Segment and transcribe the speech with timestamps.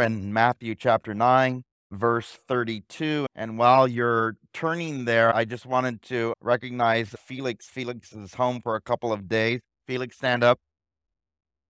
[0.00, 3.26] in Matthew chapter 9, verse 32.
[3.34, 7.66] And while you're turning there, I just wanted to recognize Felix.
[7.66, 9.60] Felix is home for a couple of days.
[9.86, 10.58] Felix, stand up.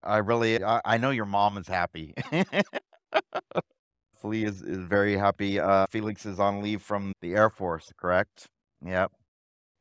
[0.03, 2.15] I really, I, I know your mom is happy.
[4.19, 5.61] Flea is, is very happy.
[5.61, 8.47] Uh, Felix is on leave from the Air Force, correct?
[8.85, 9.13] Yep.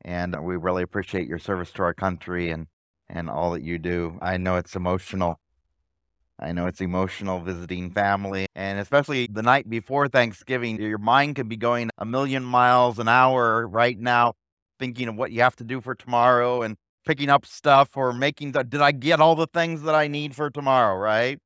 [0.04, 2.68] And we really appreciate your service to our country and,
[3.10, 4.20] and all that you do.
[4.22, 5.40] I know it's emotional.
[6.40, 11.48] I know it's emotional visiting family, and especially the night before Thanksgiving, your mind could
[11.48, 14.34] be going a million miles an hour right now,
[14.78, 18.52] thinking of what you have to do for tomorrow and picking up stuff or making
[18.52, 21.40] the, did I get all the things that I need for tomorrow, right?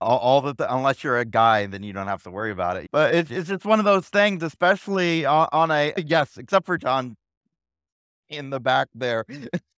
[0.00, 2.76] All, all the th- unless you're a guy, then you don't have to worry about
[2.76, 2.88] it.
[2.92, 6.76] But it's it's just one of those things, especially on, on a yes, except for
[6.76, 7.16] John
[8.28, 9.24] in the back there.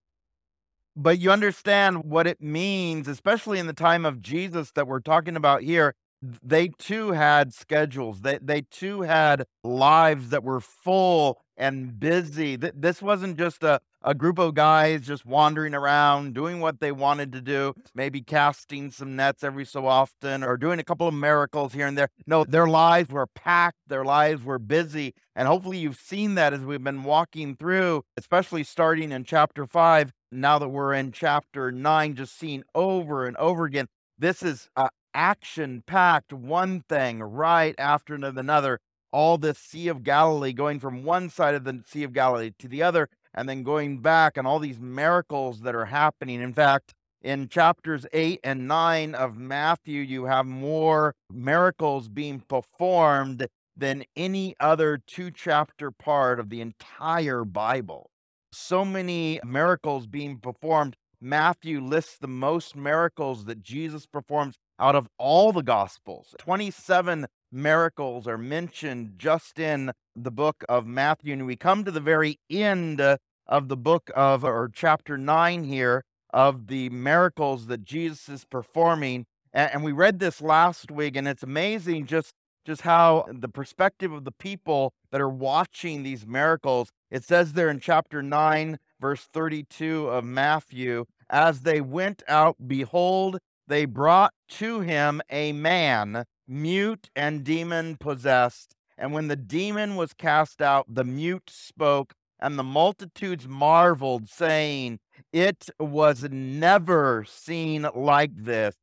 [0.99, 5.37] but you understand what it means, especially in the time of Jesus that we're talking
[5.37, 5.95] about here.
[6.21, 8.23] They too had schedules.
[8.23, 12.57] They they too had lives that were full and busy.
[12.57, 17.31] This wasn't just a, a group of guys just wandering around doing what they wanted
[17.33, 21.73] to do, maybe casting some nets every so often or doing a couple of miracles
[21.73, 22.09] here and there.
[22.27, 25.15] No, their lives were packed, their lives were busy.
[25.37, 30.13] And hopefully you've seen that as we've been walking through, especially starting in chapter five.
[30.31, 33.87] Now that we're in chapter nine, just seeing over and over again.
[34.19, 38.79] This is uh, action packed, one thing right after another
[39.11, 42.69] all this Sea of Galilee, going from one side of the Sea of Galilee to
[42.69, 46.41] the other, and then going back, and all these miracles that are happening.
[46.41, 53.49] In fact, in chapters 8 and 9 of Matthew, you have more miracles being performed
[53.77, 58.11] than any other two chapter part of the entire Bible.
[58.53, 60.97] So many miracles being performed.
[61.21, 66.35] Matthew lists the most miracles that Jesus performs out of all the Gospels.
[66.39, 71.33] 27 miracles are mentioned just in the book of Matthew.
[71.33, 76.05] And we come to the very end of the book of, or chapter 9 here,
[76.31, 79.27] of the miracles that Jesus is performing.
[79.53, 82.33] And, we read this last week, and it's amazing just
[82.67, 87.71] just how the perspective of the people that are watching these miracles it says there
[87.71, 93.39] in chapter 9 verse 32 of Matthew as they went out behold
[93.69, 98.75] they brought to him a man mute and demon possessed.
[98.97, 104.99] And when the demon was cast out, the mute spoke, and the multitudes marveled, saying,
[105.33, 108.75] It was never seen like this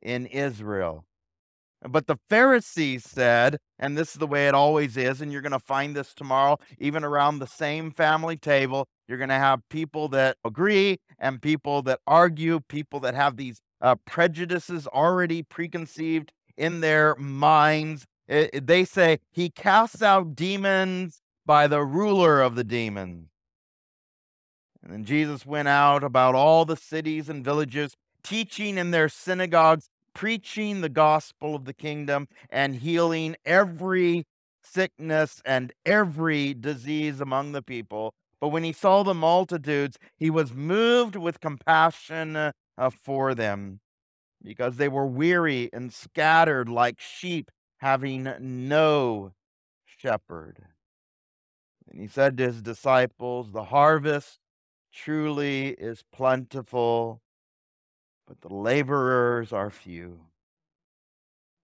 [0.00, 1.04] in Israel.
[1.82, 5.52] But the Pharisees said, and this is the way it always is, and you're going
[5.52, 8.88] to find this tomorrow, even around the same family table.
[9.06, 13.60] You're going to have people that agree and people that argue, people that have these
[13.80, 18.06] uh, prejudices already preconceived in their minds.
[18.26, 23.28] It, it, they say, He casts out demons by the ruler of the demons.
[24.82, 29.88] And then Jesus went out about all the cities and villages, teaching in their synagogues,
[30.18, 34.24] preaching the gospel of the kingdom, and healing every
[34.64, 38.12] sickness and every disease among the people.
[38.40, 42.50] But when he saw the multitudes, he was moved with compassion uh,
[42.90, 43.78] for them
[44.42, 49.34] because they were weary and scattered like sheep, having no
[49.86, 50.64] shepherd.
[51.88, 54.40] And he said to his disciples, The harvest
[54.92, 57.22] truly is plentiful,
[58.28, 60.20] but the laborers are few.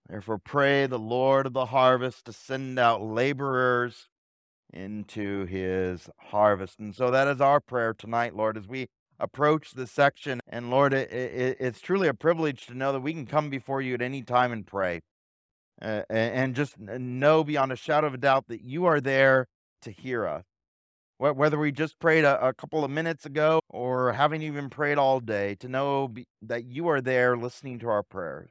[0.10, 4.10] Therefore, pray the Lord of the harvest to send out laborers
[4.74, 6.80] into his harvest.
[6.80, 8.88] And so that is our prayer tonight, Lord, as we
[9.20, 10.42] approach this section.
[10.48, 13.82] And Lord, it, it, it's truly a privilege to know that we can come before
[13.82, 15.02] you at any time and pray.
[15.82, 19.48] Uh, and just know beyond a shadow of a doubt that you are there
[19.82, 20.44] to hear us.
[21.22, 25.20] Whether we just prayed a, a couple of minutes ago or haven't even prayed all
[25.20, 28.50] day, to know be, that you are there listening to our prayers.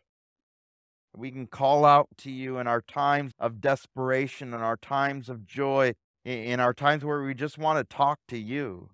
[1.16, 5.44] We can call out to you in our times of desperation, in our times of
[5.44, 5.94] joy,
[6.24, 8.90] in our times where we just want to talk to you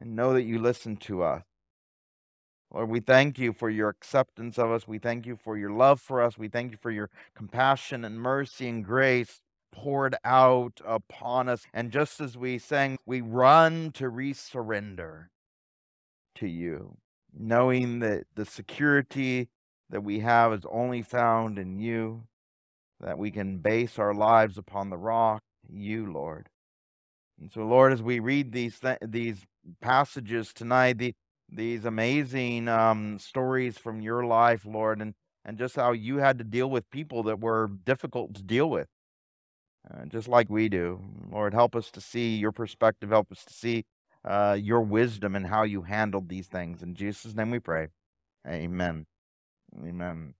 [0.00, 1.44] and know that you listen to us.
[2.72, 4.88] Lord, we thank you for your acceptance of us.
[4.88, 6.36] We thank you for your love for us.
[6.36, 9.40] We thank you for your compassion and mercy and grace
[9.72, 11.66] poured out upon us.
[11.72, 15.26] And just as we sang, we run to resurrender
[16.36, 16.98] to you,
[17.36, 19.48] knowing that the security
[19.90, 22.24] that we have is only found in you,
[23.00, 26.48] that we can base our lives upon the rock, you, Lord.
[27.40, 29.44] And so, Lord, as we read these th- these
[29.80, 31.14] passages tonight, the,
[31.48, 35.14] these amazing um, stories from your life, Lord, and
[35.44, 38.86] and just how you had to deal with people that were difficult to deal with,
[39.90, 41.00] uh, just like we do.
[41.30, 43.84] Lord, help us to see your perspective, help us to see
[44.24, 46.82] uh, your wisdom and how you handled these things.
[46.82, 47.88] In Jesus' name we pray.
[48.46, 49.06] Amen.
[49.76, 50.34] Amen.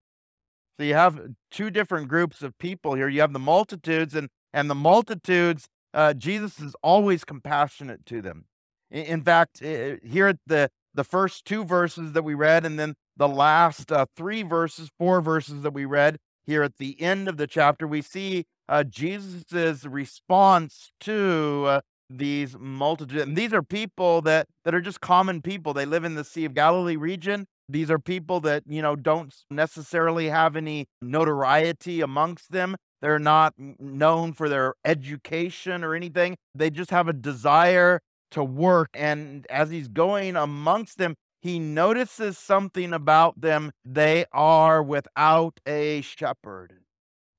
[0.78, 3.08] So you have two different groups of people here.
[3.08, 8.46] You have the multitudes, and and the multitudes, uh, Jesus is always compassionate to them.
[8.90, 12.94] In, in fact, here at the the first two verses that we read, and then
[13.16, 17.36] the last uh, three verses, four verses that we read here at the end of
[17.36, 23.22] the chapter, we see uh, Jesus's response to uh, these multitudes.
[23.22, 25.72] And these are people that that are just common people.
[25.74, 27.46] They live in the Sea of Galilee region.
[27.68, 32.76] These are people that, you know, don't necessarily have any notoriety amongst them.
[33.00, 36.36] They're not known for their education or anything.
[36.54, 38.00] They just have a desire
[38.32, 38.90] to work.
[38.94, 43.72] And as he's going amongst them, he notices something about them.
[43.84, 46.81] They are without a shepherd.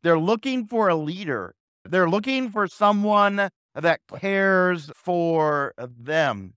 [0.04, 1.56] They're looking for a leader.
[1.86, 6.54] They're looking for someone that cares for them.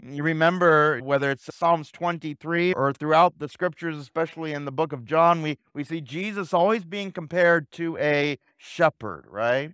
[0.00, 5.04] You remember whether it's Psalms 23 or throughout the scriptures, especially in the book of
[5.04, 9.72] John, we, we see Jesus always being compared to a shepherd, right?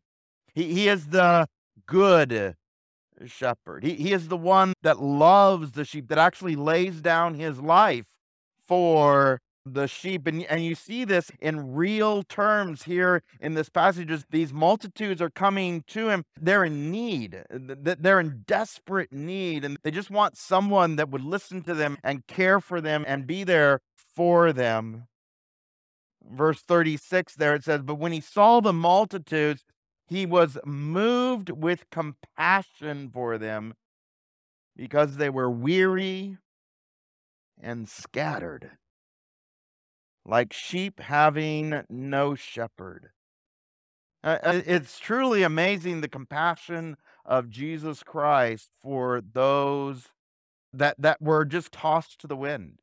[0.55, 1.47] He, he is the
[1.87, 2.57] good
[3.27, 3.85] shepherd.
[3.85, 8.07] He, he is the one that loves the sheep, that actually lays down his life
[8.67, 10.27] for the sheep.
[10.27, 14.25] And, and you see this in real terms here in this passage.
[14.31, 16.25] These multitudes are coming to him.
[16.41, 17.43] They're in need.
[17.53, 19.65] Uh, they're in desperate need.
[19.65, 23.27] And they just want someone that would listen to them and care for them and
[23.27, 23.81] be there
[24.15, 25.07] for them.
[26.27, 29.65] Verse 36 there it says, But when he saw the multitudes,
[30.07, 33.75] he was moved with compassion for them
[34.77, 36.39] because they were weary
[37.61, 38.71] and scattered
[40.27, 43.11] like sheep having no shepherd.
[44.23, 50.09] Uh, uh, it's truly amazing the compassion of Jesus Christ for those
[50.73, 52.81] that that were just tossed to the wind,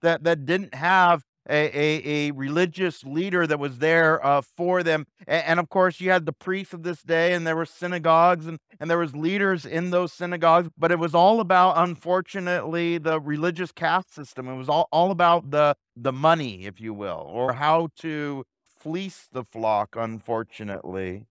[0.00, 5.06] that that didn't have a, a, a religious leader that was there uh, for them.
[5.26, 8.46] And, and, of course, you had the priests of this day, and there were synagogues,
[8.46, 10.68] and, and there was leaders in those synagogues.
[10.76, 14.48] But it was all about, unfortunately, the religious caste system.
[14.48, 18.44] It was all, all about the, the money, if you will, or how to
[18.78, 21.26] fleece the flock, unfortunately.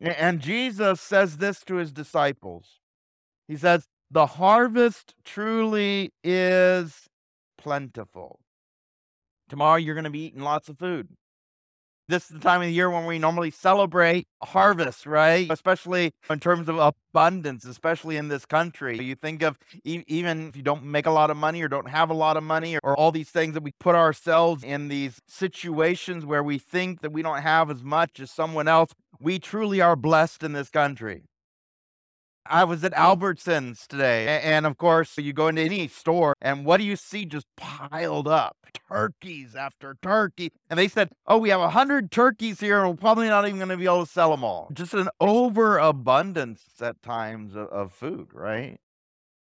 [0.00, 2.80] And Jesus says this to his disciples.
[3.46, 7.08] He says, The harvest truly is
[7.56, 8.41] plentiful.
[9.52, 11.08] Tomorrow you're going to be eating lots of food.
[12.08, 15.46] This is the time of the year when we normally celebrate harvest, right?
[15.50, 18.98] Especially in terms of abundance, especially in this country.
[19.04, 21.90] You think of e- even if you don't make a lot of money or don't
[21.90, 25.20] have a lot of money or all these things that we put ourselves in these
[25.28, 28.92] situations where we think that we don't have as much as someone else.
[29.20, 31.24] We truly are blessed in this country.
[32.46, 32.98] I was at mm.
[32.98, 34.40] Albertsons today.
[34.42, 38.28] And of course, you go into any store, and what do you see just piled
[38.28, 38.56] up?
[38.88, 40.50] Turkeys after turkey.
[40.68, 43.68] And they said, Oh, we have 100 turkeys here, and we're probably not even going
[43.68, 44.68] to be able to sell them all.
[44.72, 48.78] Just an overabundance at times of, of food, right?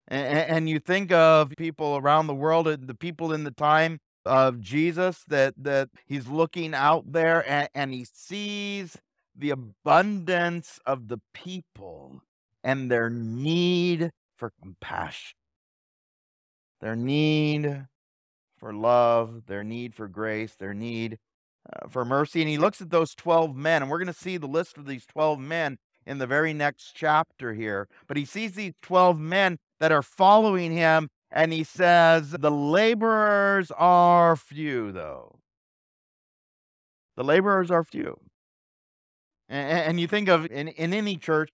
[0.08, 4.62] And, and, you think of people around the world, the people in the time of
[4.62, 8.98] Jesus, that, that he's looking out there and, and he sees
[9.36, 12.22] the abundance of the people
[12.66, 15.38] and their need for compassion,
[16.82, 17.86] their need
[18.58, 21.20] for love, their need for grace, their need
[21.72, 22.42] uh, for mercy.
[22.42, 24.88] And he looks at those 12 men, and we're going to see the list of
[24.88, 27.88] these 12 men in the very next chapter here.
[28.08, 33.70] But he sees these 12 men that are following him, and he says, The laborers
[33.78, 35.38] are few, though.
[37.16, 38.20] The laborers are few.
[39.48, 41.52] And, and you think of in, in any church,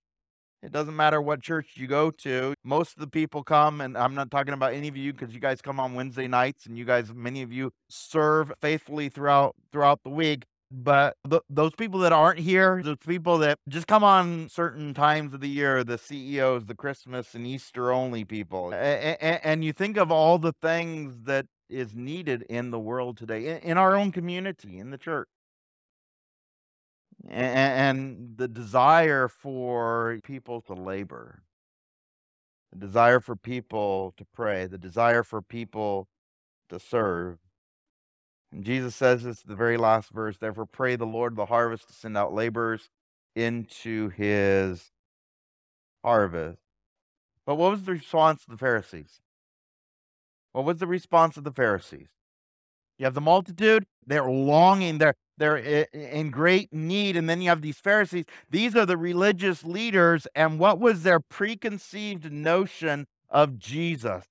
[0.64, 2.54] it doesn't matter what church you go to.
[2.64, 5.40] Most of the people come, and I'm not talking about any of you because you
[5.40, 10.02] guys come on Wednesday nights, and you guys, many of you, serve faithfully throughout throughout
[10.04, 10.44] the week.
[10.74, 15.34] But th- those people that aren't here, those people that just come on certain times
[15.34, 19.74] of the year, the CEOs, the Christmas and Easter only people, a- a- and you
[19.74, 23.98] think of all the things that is needed in the world today, in, in our
[23.98, 25.28] own community, in the church
[27.30, 31.44] and, the desire for people to labor,
[32.72, 36.08] the desire for people to pray, the desire for people
[36.70, 37.38] to serve.
[38.52, 41.88] And Jesus says this the very last verse, therefore pray the Lord of the harvest
[41.88, 42.90] to send out laborers
[43.36, 44.92] into his
[46.04, 46.60] harvest.
[47.46, 49.22] But what was the response of the Pharisees?
[50.52, 52.10] What was the response of the Pharisees?
[52.98, 57.18] You have the multitude, they're longing, they're they're in great need.
[57.18, 58.26] And then you have these Pharisees.
[58.50, 60.28] These are the religious leaders.
[60.36, 64.26] And what was their preconceived notion of Jesus?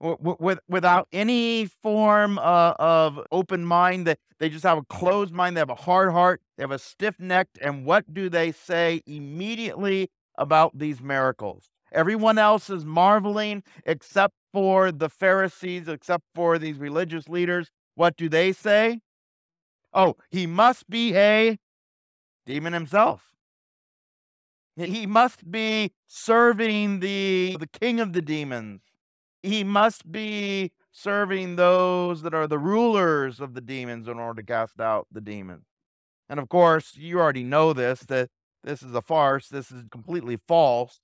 [0.00, 5.56] With, without any form uh, of open mind, that they just have a closed mind,
[5.56, 7.48] they have a hard heart, they have a stiff neck.
[7.60, 11.68] And what do they say immediately about these miracles?
[11.92, 17.70] Everyone else is marveling except for the Pharisees, except for these religious leaders.
[17.94, 19.00] What do they say?
[19.92, 21.58] Oh, he must be a
[22.46, 23.34] demon himself.
[24.76, 28.80] He must be serving the, the king of the demons.
[29.42, 34.46] He must be serving those that are the rulers of the demons in order to
[34.46, 35.64] cast out the demons.
[36.28, 38.30] And of course, you already know this that
[38.62, 41.00] this is a farce, this is completely false.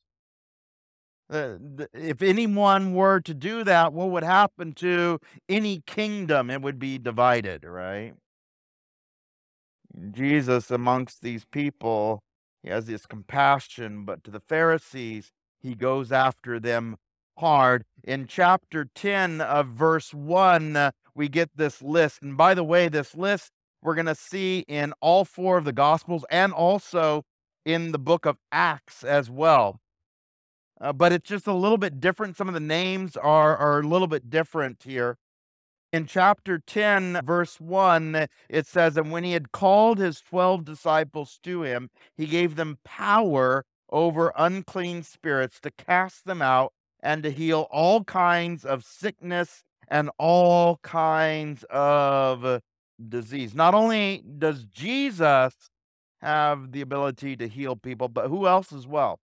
[1.28, 1.56] Uh,
[1.92, 6.50] if anyone were to do that, what would happen to any kingdom?
[6.50, 8.14] It would be divided, right?
[10.12, 12.22] Jesus, amongst these people,
[12.62, 16.96] he has this compassion, but to the Pharisees, he goes after them
[17.38, 17.84] hard.
[18.04, 22.22] In chapter 10 of verse 1, uh, we get this list.
[22.22, 25.72] And by the way, this list we're going to see in all four of the
[25.72, 27.24] Gospels and also
[27.64, 29.80] in the book of Acts as well.
[30.80, 32.36] Uh, but it's just a little bit different.
[32.36, 35.16] Some of the names are, are a little bit different here
[35.96, 41.40] in chapter 10, verse 1, it says, And when he had called his 12 disciples
[41.42, 47.30] to him, he gave them power over unclean spirits to cast them out and to
[47.30, 52.60] heal all kinds of sickness and all kinds of
[53.08, 53.54] disease.
[53.54, 55.54] Not only does Jesus
[56.20, 59.18] have the ability to heal people, but who else as well?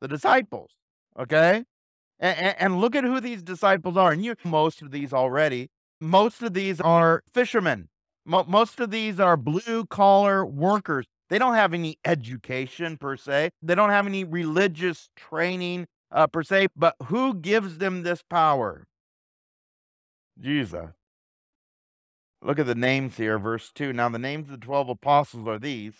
[0.00, 0.70] The disciples.
[1.18, 1.64] Okay?
[2.20, 4.12] And, and look at who these disciples are.
[4.12, 5.68] And you most of these already.
[6.00, 7.88] Most of these are fishermen.
[8.24, 11.06] Mo- most of these are blue collar workers.
[11.30, 13.50] They don't have any education per se.
[13.62, 16.68] They don't have any religious training uh, per se.
[16.76, 18.86] But who gives them this power?
[20.38, 20.90] Jesus.
[22.42, 23.92] Look at the names here, verse 2.
[23.92, 25.94] Now, the names of the 12 apostles are these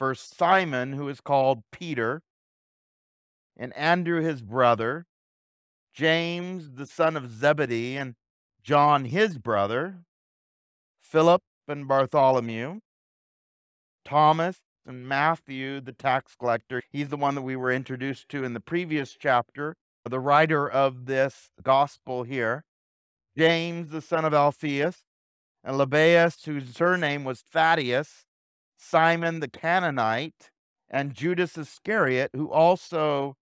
[0.00, 2.22] First, Simon, who is called Peter,
[3.54, 5.04] and Andrew, his brother,
[5.92, 8.14] James, the son of Zebedee, and
[8.62, 10.04] John, his brother,
[11.00, 12.80] Philip and Bartholomew,
[14.04, 16.82] Thomas and Matthew, the tax collector.
[16.90, 19.76] He's the one that we were introduced to in the previous chapter,
[20.08, 22.64] the writer of this gospel here.
[23.36, 25.04] James, the son of Alphaeus,
[25.62, 28.24] and Lebbaeus, whose surname was Thaddeus,
[28.76, 30.50] Simon the Canaanite,
[30.88, 33.36] and Judas Iscariot, who also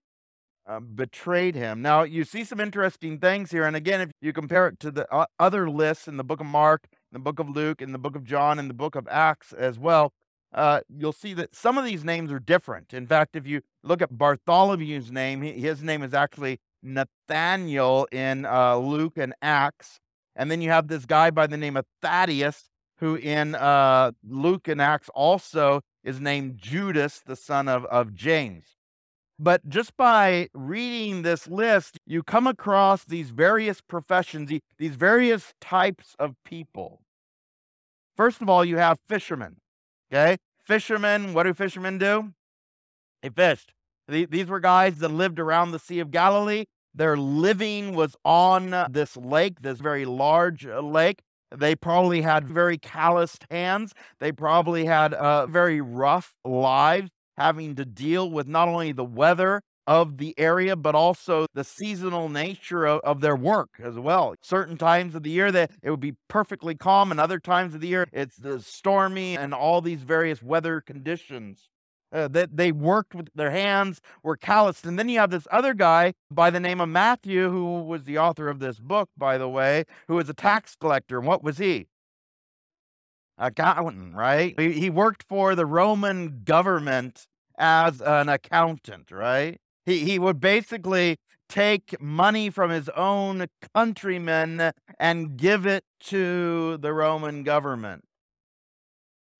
[0.69, 1.81] uh, betrayed him.
[1.81, 3.65] Now, you see some interesting things here.
[3.65, 6.47] And again, if you compare it to the uh, other lists in the book of
[6.47, 9.53] Mark, the book of Luke, in the book of John, in the book of Acts
[9.53, 10.13] as well,
[10.55, 12.93] uh, you'll see that some of these names are different.
[12.93, 18.77] In fact, if you look at Bartholomew's name, his name is actually Nathaniel in uh,
[18.77, 20.01] Luke and Acts.
[20.37, 24.69] And then you have this guy by the name of Thaddeus, who in uh, Luke
[24.69, 28.78] and Acts also is named Judas, the son of, of James.
[29.39, 36.17] But just by reading this list, you come across these various professions, these various types
[36.19, 37.03] of people.
[38.17, 39.59] First of all, you have fishermen.
[40.13, 40.39] Okay?
[40.67, 42.33] Fishermen, what do fishermen do?
[43.23, 43.73] They fished.
[44.09, 46.65] These were guys that lived around the Sea of Galilee.
[46.95, 51.21] Their living was on this lake, this very large uh, lake.
[51.55, 53.93] They probably had very calloused hands.
[54.19, 59.63] They probably had uh, very rough lives having to deal with not only the weather
[59.87, 64.35] of the area, but also the seasonal nature of, of, their work as well.
[64.43, 67.81] Certain times of the year that it would be perfectly calm, and other times of
[67.81, 71.71] the year it's the stormy and all these various weather conditions.
[72.11, 74.87] Uh, that they worked with their hands, were calloused.
[74.87, 78.17] And then you have this other guy by the name of Matthew, who was the
[78.17, 81.19] author of this book, by the way, who was a tax collector.
[81.19, 81.87] And what was he?
[83.39, 84.55] Accountant, right?
[84.59, 87.27] He, he worked for the Roman government
[87.59, 89.61] as an accountant, right?
[89.87, 91.17] He, he would basically
[91.49, 98.05] take money from his own countrymen and give it to the Roman government.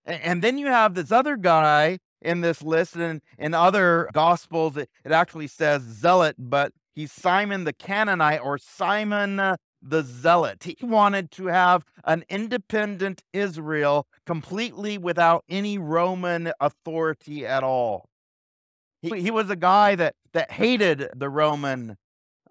[0.07, 4.77] And, and then you have this other guy in this list, and in other gospels,
[4.77, 10.65] it, it actually says zealot, but he's Simon the Canaanite or Simon uh, the zealot.
[10.65, 18.09] He wanted to have an independent Israel completely without any Roman authority at all.
[19.01, 21.97] He, he was a guy that, that hated the Roman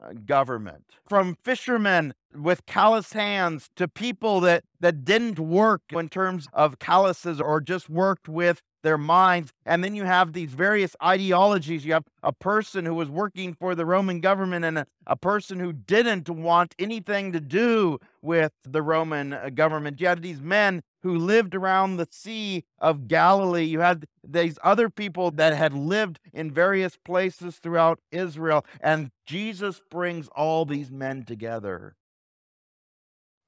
[0.01, 0.85] uh, government.
[1.07, 7.41] From fishermen, with calloused hands to people that, that didn't work in terms of calluses
[7.41, 9.51] or just worked with their minds.
[9.65, 11.83] And then you have these various ideologies.
[11.83, 15.59] You have a person who was working for the Roman government and a, a person
[15.59, 19.99] who didn't want anything to do with the Roman uh, government.
[19.99, 23.65] You had these men who lived around the Sea of Galilee.
[23.65, 28.65] You had these other people that had lived in various places throughout Israel.
[28.79, 31.97] And Jesus brings all these men together.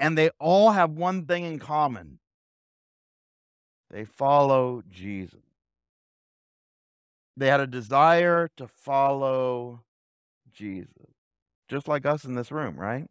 [0.01, 2.19] And they all have one thing in common
[3.91, 5.39] they follow Jesus.
[7.35, 9.81] They had a desire to follow
[10.51, 11.13] Jesus,
[11.67, 13.07] just like us in this room, right?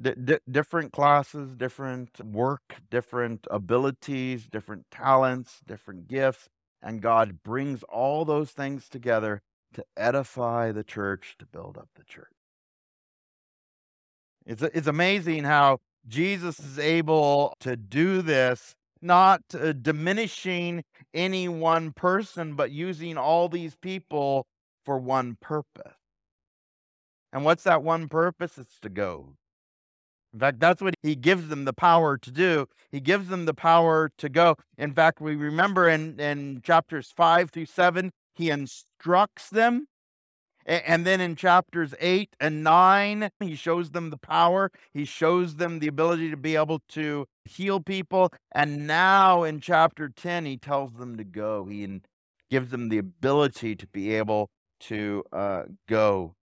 [0.00, 6.48] D- d- different classes, different work, different abilities, different talents, different gifts,
[6.82, 9.42] and God brings all those things together
[9.74, 12.32] to edify the church, to build up the church.
[14.44, 21.92] It's, it's amazing how Jesus is able to do this not uh, diminishing any one
[21.92, 24.46] person, but using all these people
[24.84, 25.94] for one purpose.
[27.32, 28.58] And what's that one purpose?
[28.58, 29.34] It's to go.
[30.32, 32.66] In fact, that's what he gives them the power to do.
[32.90, 34.56] He gives them the power to go.
[34.78, 39.86] In fact, we remember in, in chapters 5 through 7, he instructs them
[40.66, 44.70] and then in chapters 8 and 9, he shows them the power.
[44.92, 48.32] He shows them the ability to be able to heal people.
[48.52, 51.64] And now in chapter 10, he tells them to go.
[51.66, 52.00] He
[52.50, 54.50] gives them the ability to be able
[54.80, 56.34] to uh, go.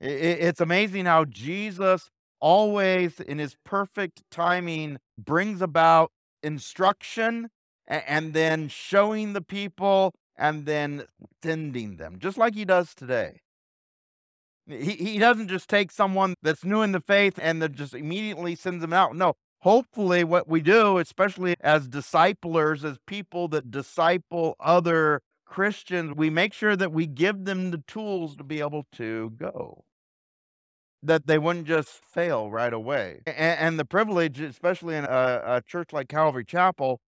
[0.00, 7.48] It's amazing how Jesus always, in his perfect timing, brings about instruction
[7.86, 11.04] and then showing the people and then
[11.42, 13.40] sending them, just like he does today.
[14.68, 18.56] He, he doesn't just take someone that's new in the faith and then just immediately
[18.56, 19.14] sends them out.
[19.14, 26.30] No, hopefully, what we do, especially as disciplers, as people that disciple other Christians, we
[26.30, 29.84] make sure that we give them the tools to be able to go.
[31.02, 33.20] That they wouldn't just fail right away.
[33.26, 37.00] And, and the privilege, especially in a, a church like Calvary Chapel,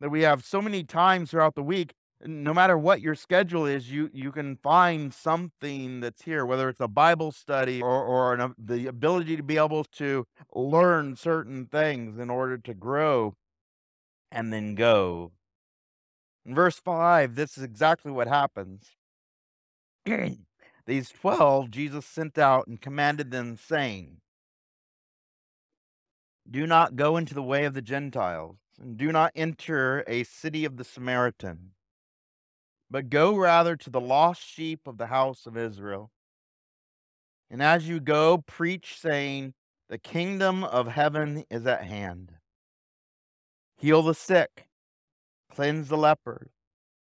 [0.00, 1.92] that we have so many times throughout the week
[2.26, 6.80] no matter what your schedule is, you you can find something that's here, whether it's
[6.80, 11.66] a Bible study or or an, uh, the ability to be able to learn certain
[11.66, 13.34] things in order to grow
[14.30, 15.32] and then go.
[16.46, 18.96] In verse 5, this is exactly what happens.
[20.86, 24.18] These 12 Jesus sent out and commanded them, saying,
[26.50, 30.66] Do not go into the way of the Gentiles, and do not enter a city
[30.66, 31.70] of the Samaritan
[32.90, 36.10] but go rather to the lost sheep of the house of Israel.
[37.50, 39.54] And as you go, preach, saying,
[39.88, 42.32] The kingdom of heaven is at hand.
[43.76, 44.68] Heal the sick,
[45.50, 46.50] cleanse the lepers,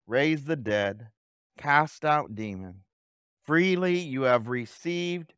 [0.07, 1.09] raise the dead,
[1.57, 2.85] cast out demons.
[3.45, 5.35] Freely you have received,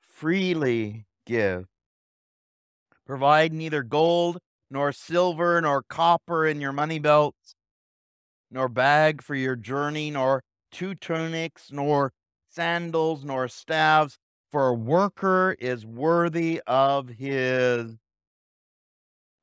[0.00, 1.66] freely give.
[3.06, 4.38] Provide neither gold,
[4.70, 7.54] nor silver, nor copper in your money belts
[8.50, 12.12] nor bag for your journey, nor two tunics, nor
[12.48, 14.16] sandals, nor staves,
[14.50, 17.96] for a worker is worthy of his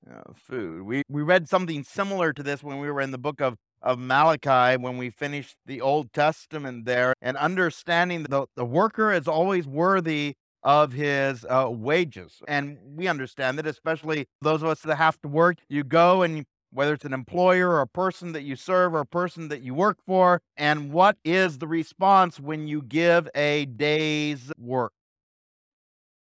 [0.09, 0.83] uh, food.
[0.83, 3.99] We, we read something similar to this when we were in the book of, of
[3.99, 9.67] Malachi, when we finished the Old Testament there, and understanding the, the worker is always
[9.67, 12.41] worthy of his uh, wages.
[12.47, 16.45] And we understand that, especially those of us that have to work, you go and
[16.73, 19.73] whether it's an employer or a person that you serve or a person that you
[19.73, 24.91] work for, and what is the response when you give a day's work?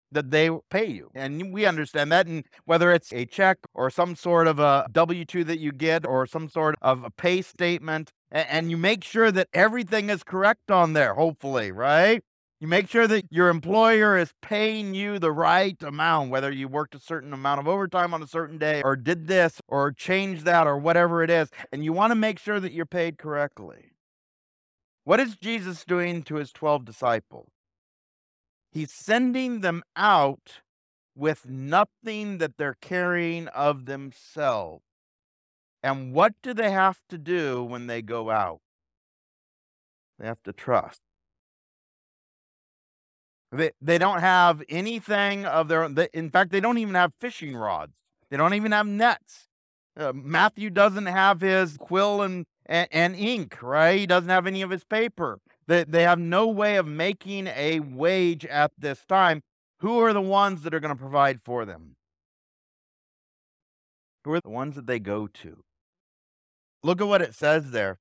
[0.10, 1.12] That they pay you.
[1.14, 2.28] And we understand that.
[2.28, 6.06] And whether it's a check or some sort of a W 2 that you get
[6.08, 10.72] or some sort of a pay statement, and you make sure that everything is correct
[10.72, 12.24] on there, hopefully, right?
[12.60, 16.96] You make sure that your employer is paying you the right amount, whether you worked
[16.96, 20.66] a certain amount of overtime on a certain day, or did this, or changed that,
[20.66, 21.50] or whatever it is.
[21.72, 23.92] And you want to make sure that you're paid correctly.
[25.04, 27.50] What is Jesus doing to his 12 disciples?
[28.72, 30.62] He's sending them out
[31.16, 34.84] with nothing that they're carrying of themselves.
[35.84, 38.62] And what do they have to do when they go out?
[40.20, 41.02] They have to trust.
[43.52, 45.96] They, they don't have anything of their own.
[45.96, 47.94] They, in fact, they don't even have fishing rods.
[48.30, 49.48] They don't even have nets.
[49.98, 54.00] Uh, Matthew doesn't have his quill and, and, and, ink, right?
[54.00, 55.40] He doesn't have any of his paper.
[55.68, 59.42] They, they have no way of making a wage at this time.
[59.80, 61.96] who are the ones that are going to provide for them?
[64.24, 65.64] Who are the ones that they go to?
[66.84, 67.98] Look at what it says there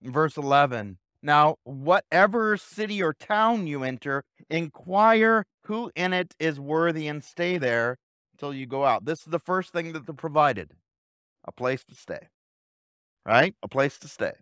[0.00, 0.98] in verse 11.
[1.26, 7.58] Now, whatever city or town you enter, inquire who in it is worthy and stay
[7.58, 7.96] there
[8.34, 9.06] until you go out.
[9.06, 10.70] This is the first thing that they're provided
[11.44, 12.28] a place to stay,
[13.24, 13.56] right?
[13.60, 14.34] A place to stay.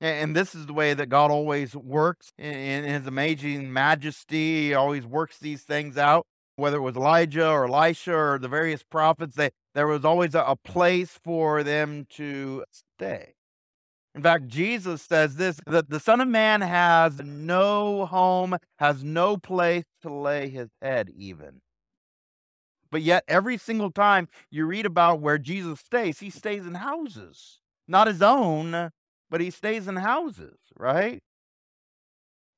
[0.00, 4.68] And this is the way that God always works in his amazing majesty.
[4.68, 8.84] He always works these things out, whether it was Elijah or Elisha or the various
[8.84, 13.33] prophets, they, there was always a, a place for them to stay.
[14.14, 19.36] In fact, Jesus says this that the Son of Man has no home, has no
[19.36, 21.60] place to lay his head, even.
[22.90, 27.58] But yet, every single time you read about where Jesus stays, he stays in houses,
[27.88, 28.90] not his own,
[29.30, 31.20] but he stays in houses, right?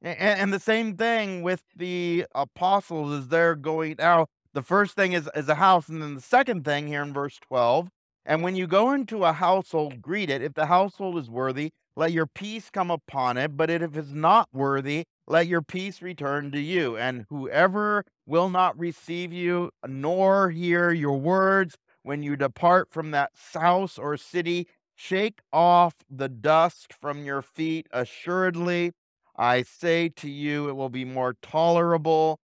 [0.02, 4.28] And, the same thing with the apostles as they're going out.
[4.52, 7.38] The first thing is, is a house, and then the second thing here in verse
[7.48, 7.88] 12
[8.26, 10.42] and when you go into a household, greet it.
[10.42, 13.56] If the household is worthy, let your peace come upon it.
[13.56, 16.96] But if it's not worthy, let your peace return to you.
[16.96, 23.30] And whoever will not receive you, nor hear your words, when you depart from that
[23.54, 27.86] house or city, shake off the dust from your feet.
[27.92, 28.90] Assuredly,
[29.36, 32.40] I say to you, it will be more tolerable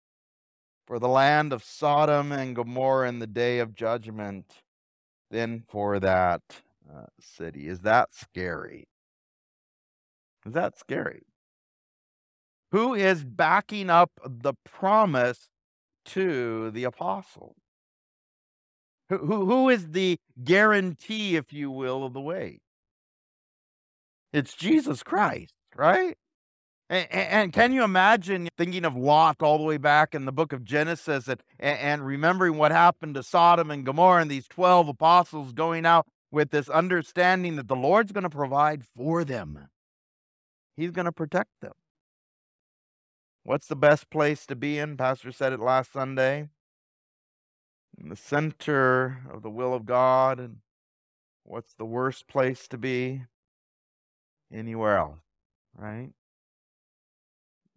[0.87, 4.62] for the land of Sodom and Gomorrah in the day of judgment
[5.33, 6.42] than for that
[6.88, 7.66] uh, city.
[7.66, 8.87] Is that scary?
[10.47, 11.23] Is that scary?
[12.71, 15.49] Who is backing up the promise
[16.07, 17.57] to the apostle?
[19.09, 22.61] Who, who, who is the guarantee, if you will, of the way?
[24.33, 26.16] It's Jesus Christ, right?
[26.92, 30.52] And, and, can you imagine thinking of Lot all the way back in the book
[30.52, 35.55] of Genesis and, and remembering what happened to Sodom and Gomorrah and these 12 apostles
[35.55, 39.68] going out with this understanding that the Lord's going to provide for them?
[40.76, 41.72] He's going to protect them.
[43.42, 44.98] What's the best place to be in?
[44.98, 46.50] Pastor said it last Sunday.
[47.98, 50.38] In the center of the will of God.
[50.38, 50.59] And
[51.42, 53.22] what's the worst place to be?
[54.52, 55.20] Anywhere else,
[55.74, 56.11] right?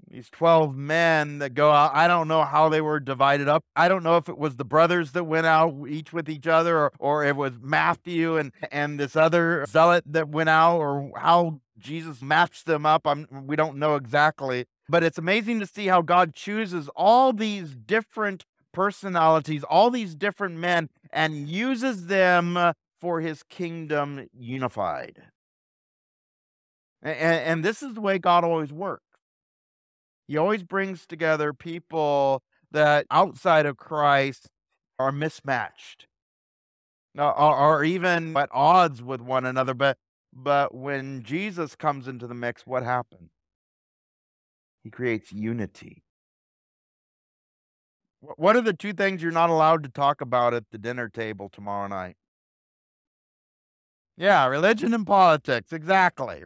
[0.10, 1.96] These 12 men that go out.
[1.96, 3.63] I don't know how they were divided up.
[3.76, 6.78] I don't know if it was the brothers that went out each with each other
[6.78, 11.60] or, or it was Matthew and, and this other zealot that went out or how
[11.78, 13.06] Jesus matched them up.
[13.06, 14.65] I'm, we don't know exactly.
[14.88, 20.58] But it's amazing to see how God chooses all these different personalities, all these different
[20.58, 25.24] men, and uses them uh, for his kingdom unified.
[27.02, 29.05] And, and this is the way God always works.
[30.28, 34.50] He always brings together people that outside of Christ
[34.98, 36.08] are mismatched
[37.18, 39.74] or, even at odds with one another.
[39.74, 39.98] But
[40.34, 43.30] but when Jesus comes into the mix, what happens?
[44.84, 46.04] He creates unity.
[48.20, 51.50] What are the two things you're not allowed to talk about at the dinner table
[51.50, 52.18] tomorrow night?
[54.18, 56.44] Yeah, religion and politics, exactly.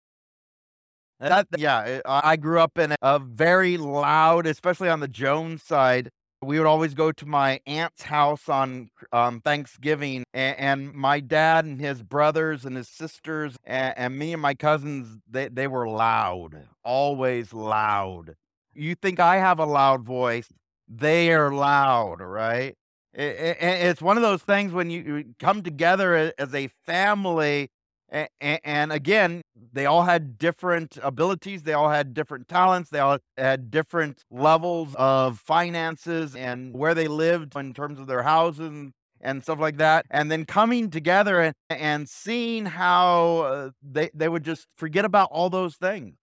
[1.19, 6.09] That, yeah, I grew up in a very loud, especially on the Jones side.
[6.41, 11.65] We would always go to my aunt's house on um, Thanksgiving, and, and, my dad
[11.65, 15.89] and his brothers and his sisters and, and me and my cousins, they, they were
[15.89, 18.35] loud, always loud.
[18.73, 20.47] You think I have a loud voice?
[20.87, 22.75] They are loud, right?
[23.13, 27.69] It, it, it's one of those things when you come together as a family
[28.11, 29.41] and, and, again,
[29.71, 31.63] they all had different abilities.
[31.63, 32.89] They all had different talents.
[32.89, 38.23] They all had different levels of finances and where they lived in terms of their
[38.23, 38.91] houses
[39.21, 40.05] and stuff like that.
[40.09, 45.29] And then coming together and, and seeing how uh, they, they would just forget about
[45.31, 46.15] all those things.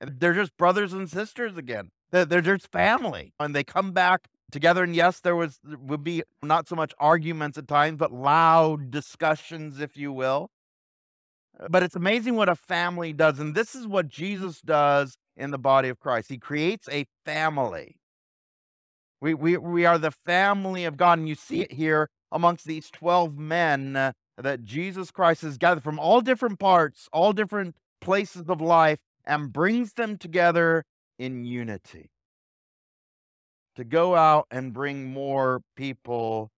[0.00, 1.90] They're just brothers and sisters again.
[2.10, 3.32] They're, they're just family.
[3.40, 4.84] And they come back together.
[4.84, 9.80] And yes, there was would be not so much arguments at times, but loud discussions,
[9.80, 10.50] if you will.
[11.68, 13.38] But it's amazing what a family does.
[13.38, 16.28] And this is what Jesus does in the body of Christ.
[16.28, 17.96] He creates a family.
[19.20, 21.18] We, we, we are the family of God.
[21.18, 25.82] And you see it here amongst these 12 men uh, that Jesus Christ has gathered
[25.82, 30.84] from all different parts, all different places of life, and brings them together
[31.18, 32.10] in unity
[33.74, 36.50] to go out and bring more people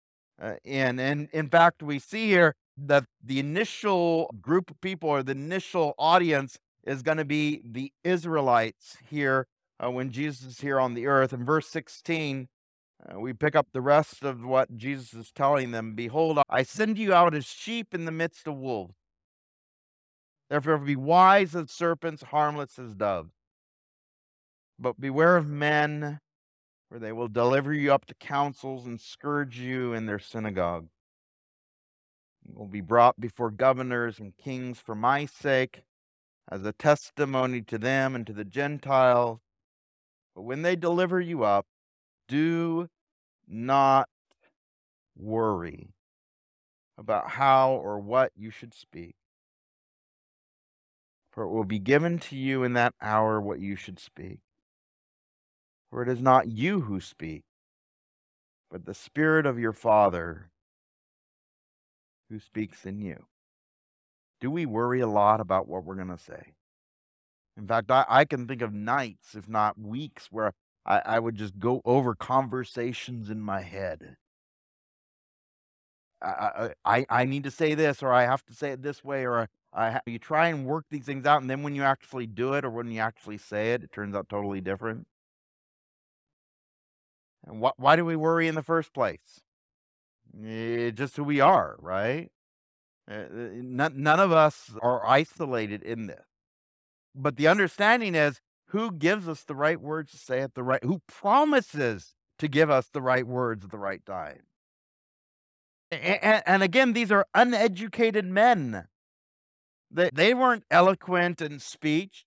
[0.42, 1.00] uh, in.
[1.00, 2.56] And in fact, we see here
[2.88, 7.92] that the initial group of people or the initial audience is going to be the
[8.04, 9.48] Israelites here
[9.84, 11.34] uh, when Jesus is here on the earth.
[11.34, 12.48] In verse 16,
[13.00, 16.98] Uh, we pick up the rest of what Jesus is telling them Behold, I send
[16.98, 18.96] you out as sheep in the midst of wolves.
[20.50, 23.32] Therefore, be wise as serpents, harmless as doves.
[24.78, 26.20] But beware of men,
[26.90, 30.88] for they will deliver you up to councils and scourge you in their synagogue.
[32.54, 35.84] Will be brought before governors and kings for my sake,
[36.52, 39.40] as a testimony to them and to the Gentiles.
[40.36, 41.66] But when they deliver you up,
[42.28, 42.90] do
[43.48, 44.10] not
[45.18, 45.90] worry
[46.98, 49.16] about how or what you should speak
[51.40, 54.40] for it will be given to you in that hour what you should speak.
[55.90, 57.44] For it is not you who speak,
[58.70, 60.52] but the Spirit of your Father
[62.30, 63.26] who speaks in you.
[64.40, 66.54] Do we worry a lot about what we're going to say?
[67.58, 70.54] In fact, I, I, can think of nights, if not weeks, where
[70.86, 74.16] I, I would just go over conversations in my head.
[76.22, 79.26] I, I, I need to say this, or I have to say it this way,
[79.26, 82.54] or uh, you try and work these things out, and then when you actually do
[82.54, 85.08] it or when you actually say it, it turns out totally different.
[87.46, 89.42] And wh- why do we worry in the first place?
[90.42, 92.30] It's just who we are, right?
[93.10, 96.26] Uh, none, none of us are isolated in this.
[97.16, 100.84] But the understanding is who gives us the right words to say at the right,
[100.84, 104.44] who promises to give us the right words at the right time.
[105.92, 108.88] And, and again, these are uneducated men.
[109.90, 112.26] They, they weren't eloquent in speech.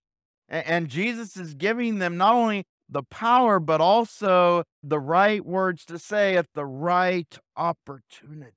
[0.48, 5.99] And Jesus is giving them not only the power, but also the right words to
[5.99, 8.53] say at the right opportunity.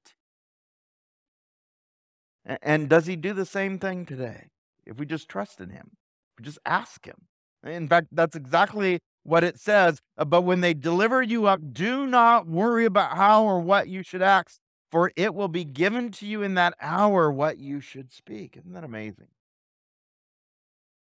[2.46, 4.50] And, does he do the same thing today?
[4.86, 5.92] If we just trust in him,
[6.38, 7.26] we just ask him.
[7.64, 10.00] In fact, that's exactly what it says.
[10.16, 14.04] Uh, but when they deliver you up, do not worry about how or what you
[14.04, 14.60] should ask,
[14.92, 18.56] for it will be given to you in that hour what you should speak.
[18.56, 19.30] Isn't that amazing?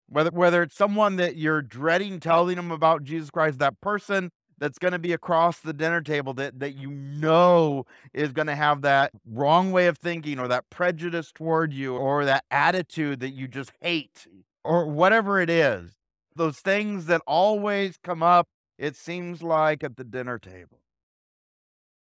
[0.07, 4.79] Whether whether it's someone that you're dreading telling them about Jesus Christ, that person that's
[4.79, 8.81] going to be across the dinner table that that you know is going to have
[8.81, 13.47] that wrong way of thinking or that prejudice toward you or that attitude that you
[13.47, 14.27] just hate
[14.63, 15.91] or whatever it is.
[16.35, 20.81] Those things that always come up, it seems like at the dinner table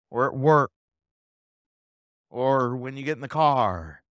[0.09, 0.71] or at work
[2.29, 4.02] or when you get in the car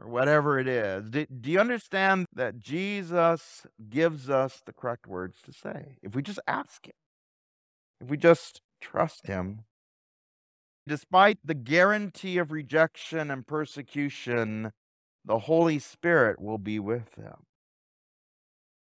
[0.00, 1.10] or whatever it is.
[1.10, 5.98] Do, do, you understand that Jesus gives us the correct words to say?
[6.02, 6.94] If we just ask Him,
[8.00, 9.64] if we just trust Him,
[10.86, 14.72] despite the guarantee of rejection and persecution,
[15.24, 17.44] the Holy Spirit will be with them.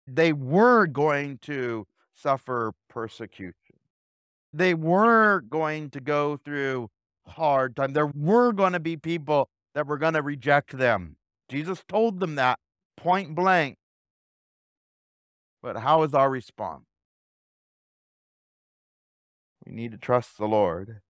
[0.06, 3.54] They were going to suffer persecution.
[4.54, 6.90] They were going to go through
[7.28, 7.94] hard time.
[7.94, 11.18] There were going to be people that were going to reject them.
[11.50, 12.58] Jesus told them that
[12.98, 13.78] point blank.
[15.62, 16.86] But how is our response?
[19.66, 21.02] We need to trust the Lord,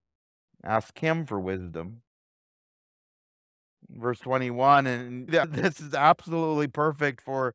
[0.64, 2.02] ask Him for wisdom.
[3.90, 7.54] Verse 21, and this is absolutely perfect for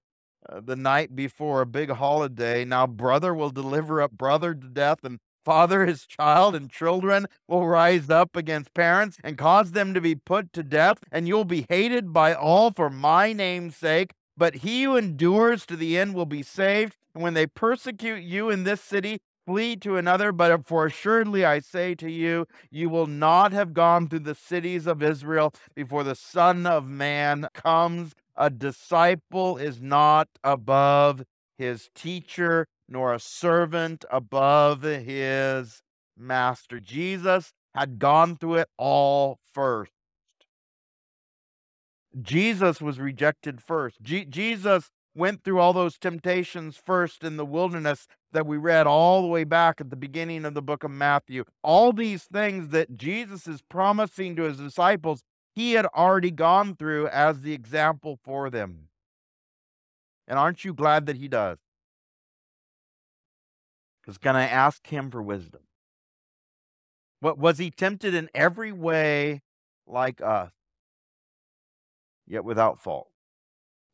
[0.49, 2.65] uh, the night before a big holiday.
[2.65, 7.67] Now, brother will deliver up brother to death, and father, his child, and children will
[7.67, 11.67] rise up against parents and cause them to be put to death, and you'll be
[11.69, 14.13] hated by all for my name's sake.
[14.37, 16.97] But he who endures to the end will be saved.
[17.15, 20.33] And when they persecute you in this city, flee to another.
[20.33, 24.87] But for assuredly I say to you, you will not have gone through the cities
[24.87, 28.15] of Israel before the Son of Man comes.
[28.37, 31.25] A disciple is not above
[31.59, 35.83] his teacher, nor a servant above his
[36.17, 36.81] master.
[36.81, 39.93] Jesus had gone through it all first.
[42.21, 44.03] Jesus was rejected first.
[44.03, 49.23] Je- Jesus went through all those temptations first in the wilderness that we read all
[49.23, 51.45] the way back at the beginning of the book of Matthew.
[51.63, 55.23] All these things that Jesus is promising to his disciples,
[55.55, 58.89] he had already gone through as the example for them.
[60.27, 61.59] And aren't you glad that he does?
[64.07, 65.63] Was going to ask him for wisdom.
[67.21, 69.43] What was he tempted in every way
[69.87, 70.53] like us,
[72.27, 73.11] yet without fault,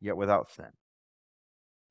[0.00, 0.70] yet without sin?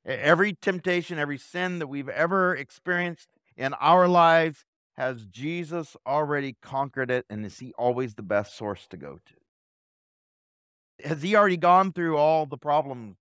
[0.05, 4.63] Every temptation, every sin that we've ever experienced in our lives,
[4.95, 7.25] has Jesus already conquered it?
[7.29, 11.07] And is he always the best source to go to?
[11.07, 13.17] Has he already gone through all the problems?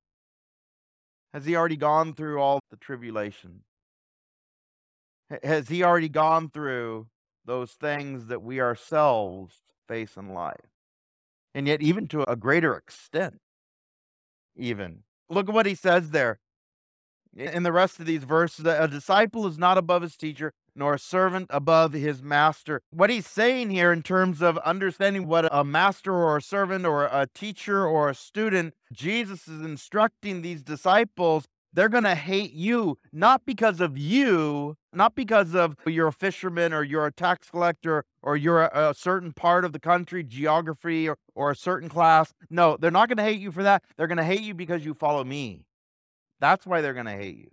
[1.33, 3.65] Has he already gone through all the tribulations?
[5.43, 7.07] Has he already gone through
[7.45, 10.71] those things that we ourselves face in life.
[11.55, 13.41] And yet, even to a greater extent,
[14.57, 15.05] even.
[15.29, 16.41] Look at what he says there
[17.37, 20.99] in the rest of these verses a disciple is not above his teacher, nor a
[20.99, 22.81] servant above his master.
[22.91, 27.05] What he's saying here, in terms of understanding what a master or a servant or
[27.05, 32.99] a teacher or a student, Jesus is instructing these disciples they're going to hate you,
[33.13, 38.05] not because of you, not because of you're a fisherman or you're a tax collector
[38.23, 42.33] or you're a, a certain part of the country, geography, or, or a certain class.
[42.49, 43.83] No, they're not going to hate you for that.
[43.97, 45.67] They're going to hate you because you follow me.
[46.41, 47.51] That's why they're going to hate you.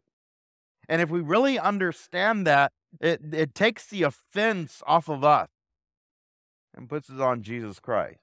[0.87, 5.49] And if we really understand that, it, it takes the offense off of us
[6.75, 8.19] and puts it on Jesus Christ.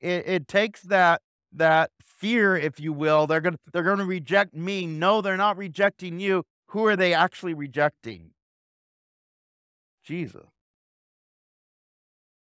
[0.00, 3.26] It, it takes that that fear, if you will.
[3.26, 4.86] They're going to, they're going to reject me.
[4.86, 6.44] No, they're not rejecting you.
[6.68, 8.30] Who are they actually rejecting?
[10.04, 10.46] Jesus.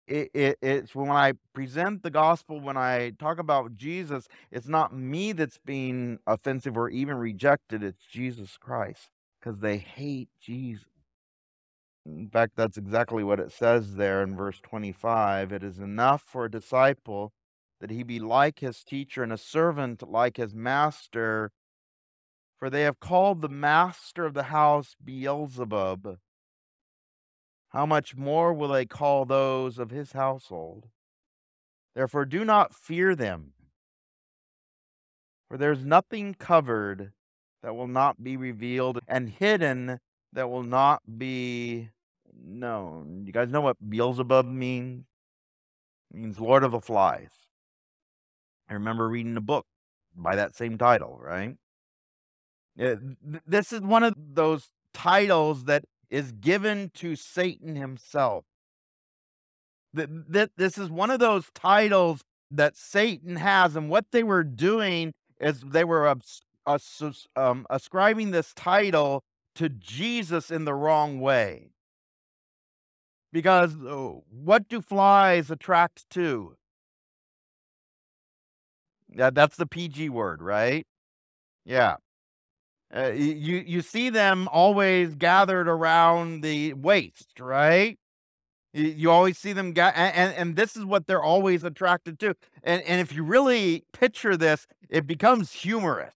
[0.07, 4.93] It, it, it's when I present the gospel, when I talk about Jesus, it's not
[4.93, 9.09] me that's being offensive or even rejected, it's Jesus Christ
[9.39, 10.85] because they hate Jesus.
[12.05, 15.53] In fact, that's exactly what it says there in verse 25.
[15.53, 17.31] It is enough for a disciple
[17.83, 21.51] that he be like his teacher and a servant like his master.
[22.57, 26.17] For they have called the master of the house Beelzebub.
[27.71, 30.87] How much more will they call those of his household?
[31.93, 33.51] Therefore, do not fear them.
[35.49, 37.11] For there's nothing covered
[37.63, 39.99] that will not be revealed, and hidden
[40.31, 41.89] that will not be
[42.33, 43.23] known.
[43.25, 45.03] You guys know what Beelzebub means?
[46.13, 47.42] It means Lord of the Flies.
[48.69, 49.65] I remember reading a book
[50.15, 51.55] by that same title, right?
[52.75, 58.45] This is one of those titles that is given to Satan himself.
[59.93, 65.61] This is one of those titles that Satan has, and what they were doing is
[65.61, 66.07] they were
[67.35, 69.23] um, ascribing this title
[69.55, 71.69] to Jesus in the wrong way.
[73.31, 76.55] Because uh, what do flies attract to?
[79.15, 80.85] Yeah, that's the PG word, right?
[81.65, 81.97] Yeah.
[82.95, 87.97] Uh, you you see them always gathered around the waste, right?
[88.73, 92.35] You, you always see them, ga- and, and this is what they're always attracted to.
[92.63, 96.13] And and if you really picture this, it becomes humorous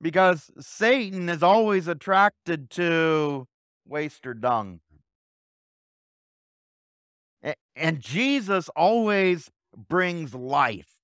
[0.00, 3.46] because Satan is always attracted to
[3.86, 4.80] waste or dung,
[7.74, 10.95] and Jesus always brings life.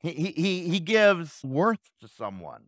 [0.00, 2.64] He, he, he gives worth to someone.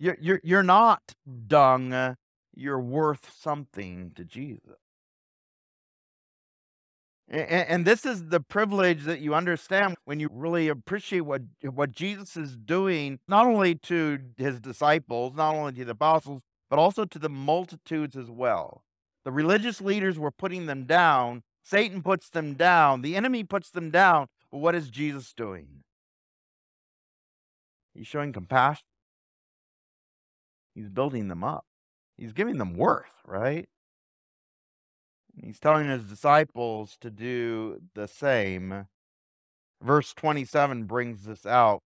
[0.00, 1.14] You're, you're, you're not
[1.46, 2.14] dung, uh,
[2.54, 4.78] you're worth something to Jesus.
[7.28, 11.92] And, and this is the privilege that you understand when you really appreciate what, what
[11.92, 17.04] Jesus is doing, not only to his disciples, not only to the apostles, but also
[17.04, 18.82] to the multitudes as well.
[19.24, 21.42] The religious leaders were putting them down.
[21.62, 23.02] Satan puts them down.
[23.02, 24.28] The enemy puts them down.
[24.50, 25.82] But what is Jesus doing?
[27.98, 28.84] He's showing compassion.
[30.72, 31.64] He's building them up.
[32.16, 33.68] He's giving them worth, right?
[35.42, 38.86] He's telling his disciples to do the same.
[39.82, 41.80] Verse 27 brings this out.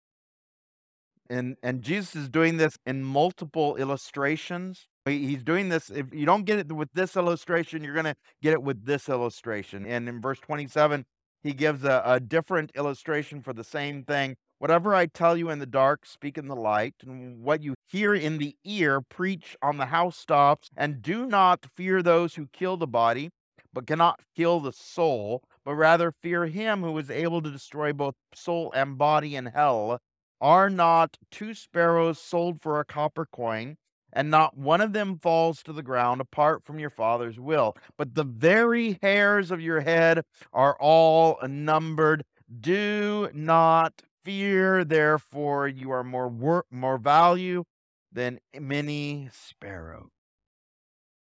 [1.30, 4.86] And, and Jesus is doing this in multiple illustrations.
[5.06, 5.88] He's doing this.
[5.88, 9.08] If you don't get it with this illustration, you're going to get it with this
[9.08, 9.86] illustration.
[9.86, 11.06] And in verse 27,
[11.42, 14.36] he gives a, a different illustration for the same thing.
[14.62, 18.14] Whatever I tell you in the dark, speak in the light, and what you hear
[18.14, 22.86] in the ear, preach on the housetops, and do not fear those who kill the
[22.86, 23.30] body,
[23.72, 28.14] but cannot kill the soul, but rather fear him who is able to destroy both
[28.36, 29.98] soul and body in hell.
[30.40, 33.74] Are not two sparrows sold for a copper coin?
[34.12, 37.74] and not one of them falls to the ground apart from your father's will.
[37.96, 42.22] But the very hairs of your head are all numbered.
[42.60, 47.64] Do not fear, therefore, you are more wor- more value
[48.12, 50.10] than many sparrows.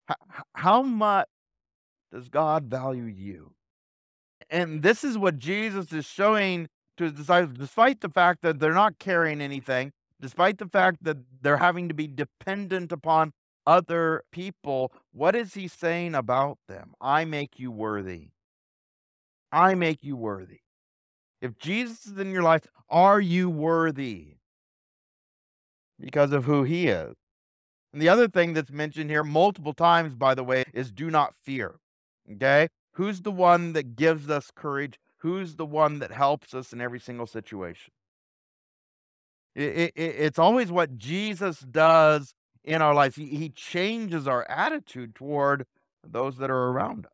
[0.08, 0.16] How,
[0.56, 1.28] how much
[2.12, 3.54] does God value you?
[4.50, 8.74] And this is what Jesus is showing to his disciples, despite the fact that they're
[8.74, 13.34] not carrying anything, despite the fact that they're having to be dependent upon
[13.68, 14.92] other people.
[15.12, 16.94] What is he saying about them?
[17.00, 18.30] I make you worthy.
[19.52, 20.60] I make you worthy.
[21.42, 24.36] If Jesus is in your life, are you worthy?
[26.00, 27.16] Because of who he is.
[27.92, 31.34] And the other thing that's mentioned here multiple times, by the way, is do not
[31.42, 31.80] fear.
[32.32, 32.70] Okay?
[32.94, 35.00] Who's the one that gives us courage?
[35.18, 37.92] Who's the one that helps us in every single situation?
[39.56, 42.34] It, it, it's always what Jesus does
[42.64, 43.16] in our lives.
[43.16, 45.66] He, he changes our attitude toward
[46.08, 47.12] those that are around us.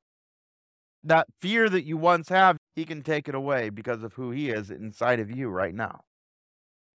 [1.06, 4.50] That fear that you once have, he can take it away because of who he
[4.50, 6.02] is inside of you right now.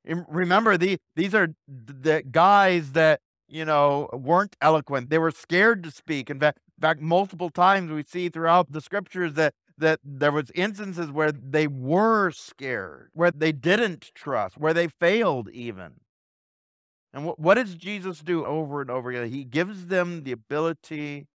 [0.04, 5.10] And remember, the, these are the guys that you know, weren't eloquent.
[5.10, 6.30] They were scared to speak.
[6.30, 10.50] In fact, in fact, multiple times we see throughout the scriptures that that there was
[10.54, 15.92] instances where they were scared, where they didn't trust, where they failed even.
[17.14, 19.30] And what, what does Jesus do over and over again?
[19.30, 21.26] He gives them the ability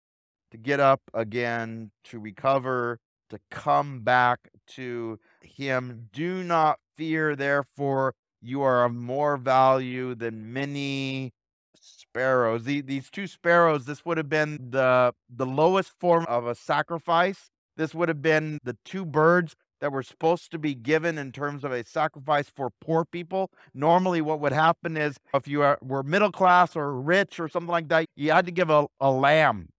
[0.56, 3.00] to get up again, to recover,
[3.30, 6.10] to come back to Him.
[6.14, 11.34] Do not fear, therefore, you are of more value than many
[11.76, 12.64] sparrows.
[12.64, 17.50] The, these two sparrows, this would have been the the lowest form of a sacrifice.
[17.76, 21.66] This would have been the two birds that were supposed to be given in terms
[21.66, 23.52] of a sacrifice for poor people.
[23.74, 27.90] Normally, what would happen is if you were middle class or rich or something like
[27.90, 29.70] that, you had to give a, a lamb.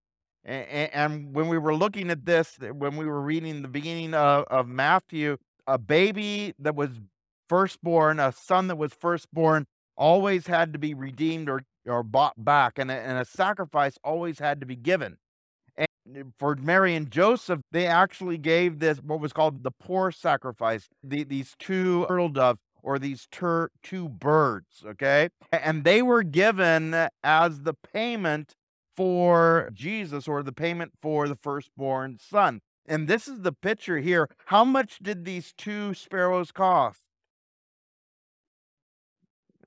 [0.47, 4.45] And, and when we were looking at this, when we were reading the beginning of,
[4.45, 5.37] of Matthew,
[5.67, 6.91] a baby that was
[7.49, 9.67] firstborn, a son that was firstborn,
[9.97, 14.41] always had to be redeemed or or bought back, and a, and a sacrifice always
[14.41, 15.19] had to be given.
[15.77, 20.11] And uh, for Mary and Joseph, they actually gave this what was called the poor
[20.11, 20.89] sacrifice.
[21.05, 27.63] The, these two turtle doves or these two birds, okay, and they were given as
[27.63, 28.55] the payment
[28.97, 32.61] for Jesus or the payment for the firstborn son.
[32.87, 34.29] And this is the picture here.
[34.47, 37.03] How much did these two sparrows cost?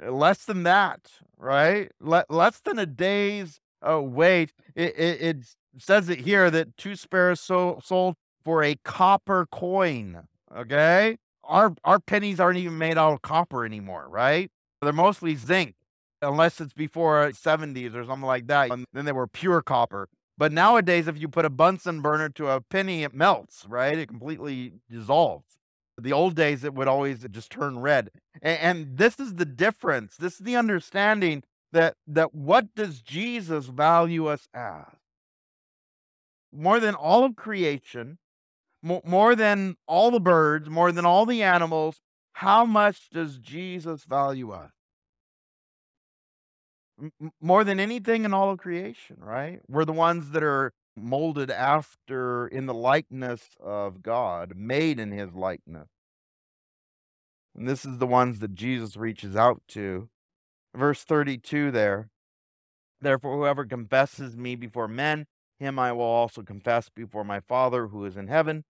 [0.07, 1.91] less than that, right?
[1.99, 4.53] Le- less than a day's uh, wait.
[4.75, 5.37] It, it, it,
[5.77, 10.27] says it here that two sparrows so, sold for a copper coin.
[10.53, 14.49] Okay, our our pennies aren't even made out of copper anymore, right?
[14.81, 15.75] They're mostly zinc,
[16.21, 18.71] unless it's before uh, 70s or something like that.
[18.71, 20.09] And then they were pure copper.
[20.37, 23.97] But nowadays, if you put a Bunsen burner to a penny, it melts, right?
[23.97, 25.57] It completely dissolves.
[25.99, 28.09] The old days, it would always just turn red.
[28.41, 30.15] And, and this is the difference.
[30.15, 31.43] This is the understanding
[31.73, 34.85] that, that what does Jesus value us as?
[36.53, 38.17] More than all of creation,
[38.81, 42.01] more, more than all the birds, more than all the animals,
[42.33, 44.71] how much does Jesus value us?
[47.41, 49.61] More than anything in all of creation, right?
[49.67, 55.33] We're the ones that are molded after in the likeness of God, made in his
[55.33, 55.87] likeness.
[57.55, 60.09] And this is the ones that Jesus reaches out to.
[60.75, 62.09] Verse 32 there.
[63.01, 65.25] Therefore, whoever confesses me before men,
[65.57, 68.65] him I will also confess before my Father who is in heaven.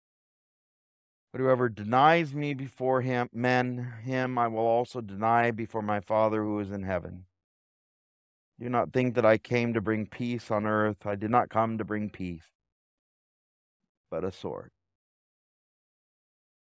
[1.32, 6.44] But whoever denies me before him, men, him I will also deny before my Father
[6.44, 7.26] who is in heaven.
[8.60, 11.06] Do not think that I came to bring peace on earth.
[11.06, 12.44] I did not come to bring peace,
[14.12, 14.72] but a sword.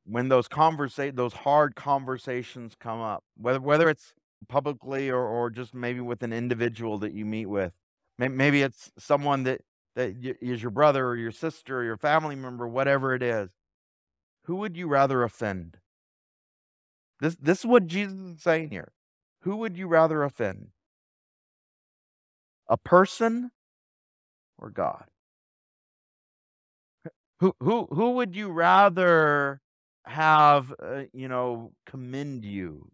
[0.04, 4.12] When those conversa- those hard conversations come up, whether whether it's
[4.48, 7.72] publicly or, or just maybe with an individual that you meet with,
[8.18, 9.60] maybe it's someone that
[9.94, 13.50] that is your brother or your sister or your family member, whatever it is.
[14.44, 15.78] Who would you rather offend?
[17.20, 18.92] This this is what Jesus is saying here.
[19.42, 20.73] Who would you rather offend?
[22.68, 23.50] A person
[24.58, 25.04] or God?
[27.40, 29.60] Who who who would you rather
[30.06, 32.90] have uh, you know commend you?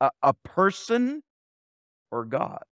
[0.00, 1.22] A, a person
[2.10, 2.64] or God?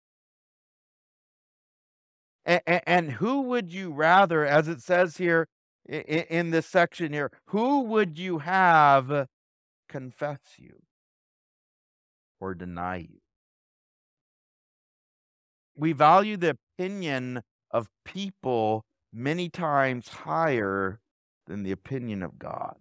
[2.47, 5.49] And, and, who would you rather, as it says here
[5.87, 9.29] in, in this section here, who would you have
[9.87, 10.81] confess you
[12.41, 13.21] or deny you?
[15.79, 21.01] We value the opinion of people many times higher
[21.47, 22.77] than the opinion of God.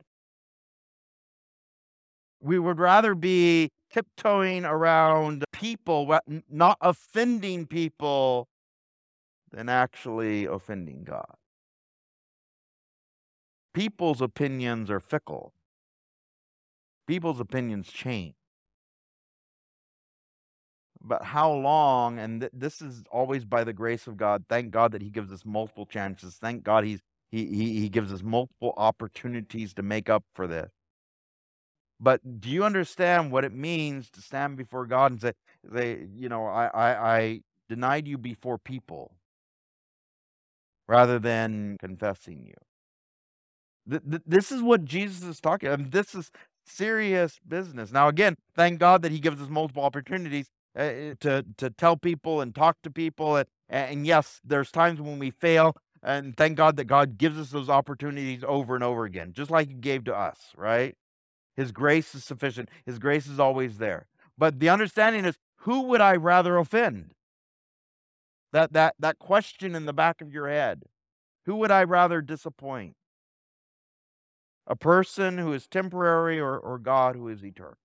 [2.41, 6.19] We would rather be tiptoeing around people,
[6.49, 8.47] not offending people,
[9.51, 11.35] than actually offending God.
[13.73, 15.53] People's opinions are fickle.
[17.07, 18.33] People's opinions change
[21.07, 24.91] but how long and th- this is always by the grace of god thank god
[24.91, 27.01] that he gives us multiple chances thank god he's
[27.31, 30.69] he, he, he gives us multiple opportunities to make up for this
[31.99, 35.33] but do you understand what it means to stand before god and say,
[35.73, 39.11] say you know I, I i denied you before people
[40.87, 42.53] rather than confessing you.
[43.89, 45.69] Th- th- this is what Jesus is talking.
[45.69, 46.31] I mean, this is
[46.65, 47.91] serious business.
[47.91, 50.47] Now, again, thank God that He gives us multiple opportunities
[50.77, 53.35] Eh, to to tell people and talk to people.
[53.35, 57.49] And, and yes, there's times when we fail, and thank God that God gives us
[57.49, 60.37] those opportunities over and over again, just like He gave to us.
[60.55, 60.95] Right?
[61.55, 62.69] His grace is sufficient.
[62.85, 64.05] His grace is always there.
[64.37, 67.15] But the understanding is, who would I rather offend?
[68.53, 70.83] That that that question in the back of your head.
[71.47, 72.95] Who would I rather disappoint?
[74.67, 77.77] A person who is temporary or, or God who is eternal?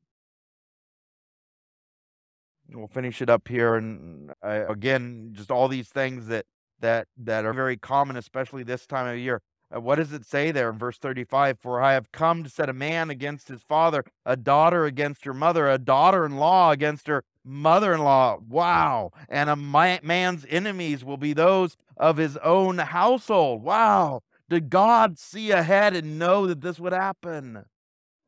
[2.71, 6.47] We'll finish it up here and uh, again just all these things that
[6.81, 9.41] that that are very common especially this time of year.
[9.75, 12.69] Uh, what does it say there in verse 35 for i have come to set
[12.69, 18.39] a man against his father a daughter against her mother a daughter-in-law against her mother-in-law.
[18.49, 19.13] Wow!
[19.29, 23.63] And a man's enemies will be those of his own household.
[23.63, 24.23] Wow!
[24.49, 27.65] Did god see ahead and know that this would happen?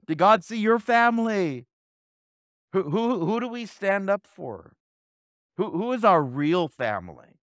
[0.06, 1.66] Did god see your family
[2.74, 4.72] who, who, who do we stand up for?
[5.56, 7.38] Who, who is our real family?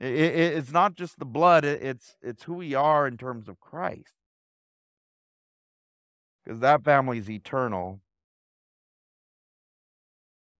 [0.00, 3.48] It, it, it's not just the blood, it, it's, it's who we are in terms
[3.48, 4.14] of Christ.
[6.44, 8.00] Because that family is eternal.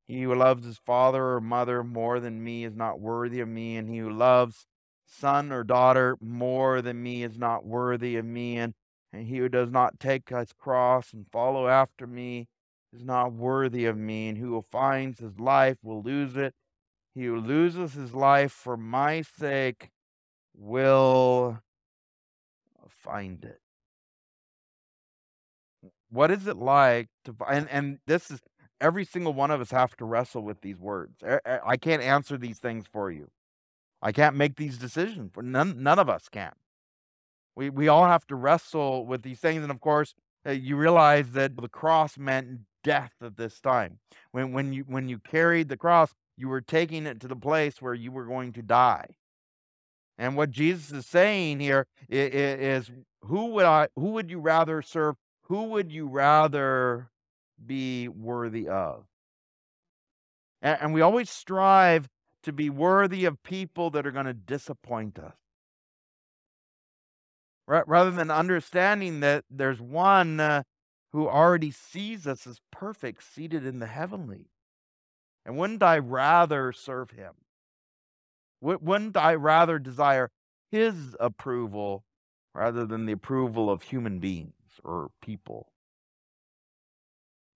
[0.06, 3.76] He who loves his father or mother more than me is not worthy of me,
[3.76, 4.66] and he who loves
[5.04, 8.56] son or daughter more than me is not worthy of me.
[8.58, 8.74] And
[9.12, 12.48] and he who does not take his cross and follow after me
[12.92, 16.54] is not worthy of me, and who finds his life will lose it.
[17.14, 19.90] He who loses his life for my sake
[20.54, 21.60] will
[22.88, 23.60] find it.
[26.10, 28.40] What is it like to and and this is
[28.80, 31.22] every single one of us have to wrestle with these words.
[31.44, 33.30] I can't answer these things for you.
[34.02, 36.52] I can't make these decisions for none none of us can.
[37.54, 39.62] We, we all have to wrestle with these things.
[39.62, 40.14] And of course,
[40.46, 43.98] uh, you realize that the cross meant death at this time.
[44.30, 47.80] When, when, you, when you carried the cross, you were taking it to the place
[47.80, 49.06] where you were going to die.
[50.18, 52.90] And what Jesus is saying here is, is
[53.22, 55.16] who would I who would you rather serve?
[55.44, 57.10] Who would you rather
[57.64, 59.04] be worthy of?
[60.60, 62.08] And, and we always strive
[62.42, 65.34] to be worthy of people that are going to disappoint us
[67.66, 70.62] rather than understanding that there's one uh,
[71.12, 74.46] who already sees us as perfect, seated in the heavenly.
[75.44, 77.32] And wouldn't I rather serve him?
[78.60, 80.30] Wouldn't I rather desire
[80.70, 82.04] his approval
[82.54, 84.52] rather than the approval of human beings
[84.84, 85.72] or people?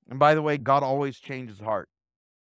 [0.08, 1.88] And by the way, God always changes heart.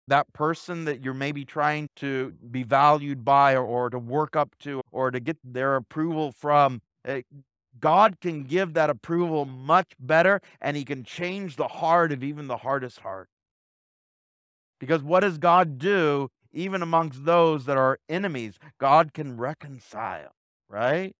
[0.08, 4.54] That person that you're maybe trying to be valued by or, or to work up
[4.60, 7.22] to or to get their approval from, eh,
[7.80, 12.46] God can give that approval much better, and He can change the heart of even
[12.46, 13.28] the hardest heart.
[14.78, 18.58] Because what does God do even amongst those that are enemies?
[18.78, 20.32] God can reconcile,
[20.68, 21.14] right?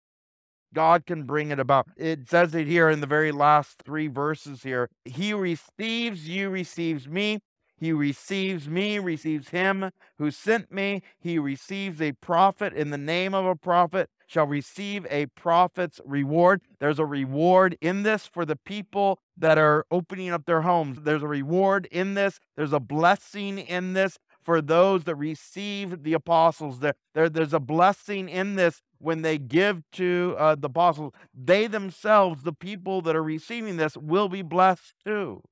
[0.75, 1.87] God can bring it about.
[1.97, 4.89] It says it here in the very last three verses here.
[5.05, 7.41] He receives you, receives me.
[7.77, 11.03] He receives me, receives him who sent me.
[11.19, 16.63] He receives a prophet in the name of a prophet shall receive a prophet's reward.
[16.81, 21.01] There's a reward in this for the people that are opening up their homes.
[21.03, 22.41] There's a reward in this.
[22.57, 26.81] There's a blessing in this for those that receive the apostles.
[26.81, 31.13] There, there there's a blessing in this when they give to uh, the apostles.
[31.35, 35.43] They themselves, the people that are receiving this, will be blessed too.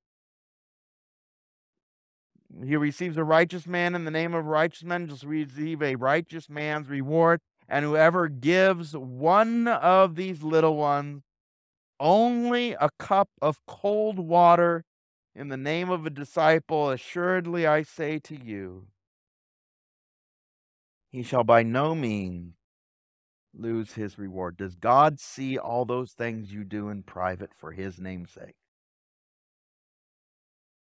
[2.64, 6.48] He receives a righteous man in the name of righteous men, just receive a righteous
[6.48, 7.40] man's reward.
[7.70, 11.22] And whoever gives one of these little ones
[12.00, 14.84] only a cup of cold water
[15.36, 18.88] in the name of a disciple, assuredly I say to you,
[21.12, 22.54] he shall by no means
[23.56, 24.56] lose his reward.
[24.56, 28.59] Does God see all those things you do in private for his name's sake?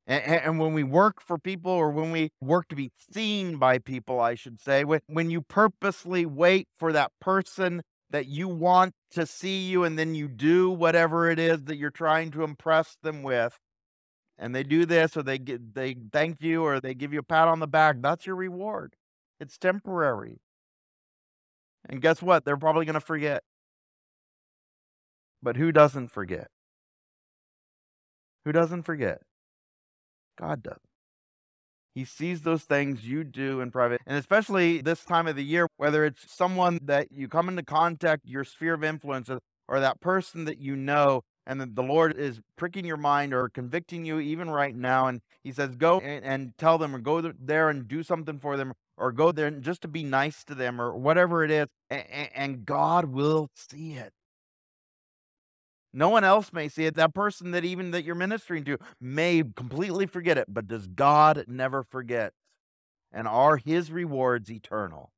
[0.08, 3.78] And, and, when we work for people, or when we work to be seen by
[3.78, 8.94] people, I should say, when, when you purposely wait for that person that you want
[9.10, 12.96] to see you, and then you do whatever it is that you're trying to impress
[13.02, 13.58] them with,
[14.38, 17.22] and they do this, or they get, they thank you, or they give you a
[17.22, 18.96] pat on the back, that's your reward.
[19.38, 20.40] It's temporary.
[21.86, 22.46] And guess what?
[22.46, 23.42] They're probably going to forget.
[25.42, 26.48] But who doesn't forget?
[28.46, 29.20] Who doesn't forget?
[30.38, 30.78] God does.
[31.94, 34.00] He sees those things you do in private.
[34.06, 38.24] And especially this time of the year, whether it's someone that you come into contact,
[38.24, 39.40] your sphere of influence, or,
[39.80, 44.20] that person that you know, and the Lord is pricking your mind or convicting you
[44.20, 45.08] even right now.
[45.08, 48.74] And He says, Go and, tell them, or go there and do something for them,
[48.96, 51.66] or go there just to be nice to them, or whatever it is.
[51.90, 54.12] And God will see it.
[55.92, 56.94] No one else may see it.
[56.96, 61.44] That person that even that you're ministering to may completely forget it, but does God
[61.48, 62.32] never forget?
[63.10, 65.10] And are his rewards eternal?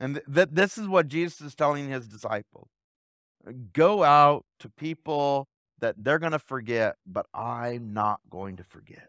[0.00, 2.68] And th- th- this is what Jesus is telling his disciples.
[3.72, 5.48] Go out to people
[5.80, 9.08] that they're going to forget, but I'm not going to forget.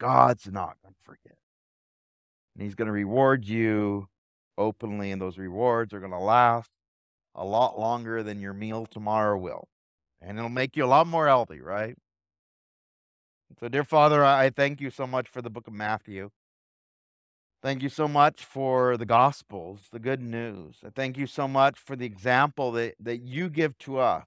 [0.00, 1.36] God's not going to forget.
[2.54, 4.08] And he's going to reward you
[4.58, 6.70] openly, and those rewards are going to last
[7.34, 9.68] a lot longer than your meal tomorrow will
[10.22, 11.96] and it'll make you a lot more healthy, right?
[13.60, 16.30] So, dear Father, I thank you so much for the book of Matthew.
[17.62, 20.78] Thank you so much for the Gospels, the good news.
[20.84, 24.24] I thank you so much for the example that, that you give to us.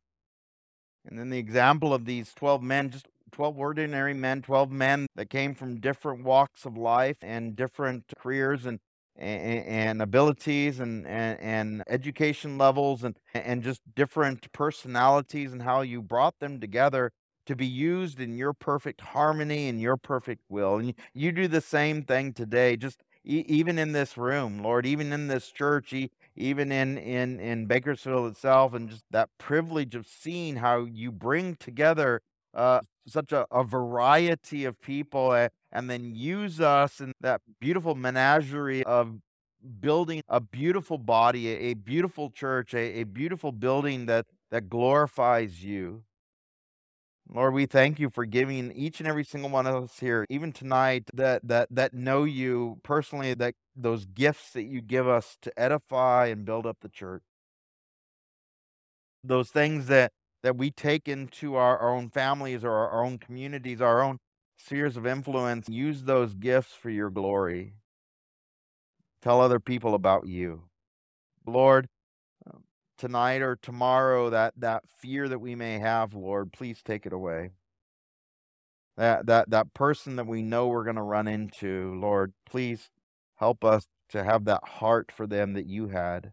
[1.05, 5.29] And then the example of these 12 men, just 12 ordinary men, 12 men that
[5.29, 8.79] came from different walks of life and different careers and
[9.17, 15.81] and, and abilities and, and, and education levels and, and just different personalities and how
[15.81, 17.11] you brought them together
[17.45, 20.77] to be used in your perfect harmony and your perfect will.
[20.77, 24.85] And you, you do the same thing today, just e- even in this room, Lord,
[24.85, 29.95] even in this church, e- even in, in, in Bakersfield itself, and just that privilege
[29.95, 32.21] of seeing how you bring together
[32.53, 37.95] uh, such a, a variety of people uh, and then use us in that beautiful
[37.95, 39.17] menagerie of
[39.81, 46.03] building a beautiful body, a, beautiful church, a, a beautiful building that, that glorifies you.
[47.29, 50.51] Lord, we thank you for giving each and every single one of us here, even
[50.51, 55.51] tonight, that that that know you personally, that those gifts that you give us to
[55.59, 57.23] edify and build up the church.
[59.23, 60.11] Those things that
[60.43, 64.19] that we take into our, our own families or our own communities, our own
[64.65, 67.75] spheres of influence, use those gifts for your glory.
[69.21, 70.63] Tell other people about you.
[71.45, 71.87] Lord,
[72.51, 72.63] um,
[72.97, 77.51] tonight or tomorrow, that, that fear that we may have, Lord, please take it away.
[78.97, 82.89] That, that, that person that we know we're going to run into, Lord, please
[83.35, 86.31] help us to have that heart for them that you had.